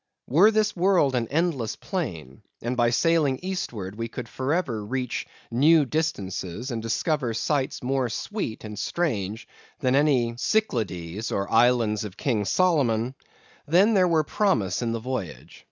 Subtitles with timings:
[0.25, 5.27] Were this world an endless plain, and by sailing eastward we could for ever reach
[5.51, 12.17] new distances, and discover sights more sweet and strange than any Cyclades or Islands of
[12.17, 13.13] King Solomon,
[13.67, 15.59] then there were promise in the voyage.